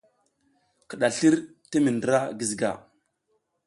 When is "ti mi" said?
1.69-1.91